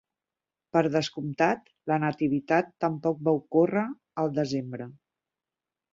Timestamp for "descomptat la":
0.93-1.99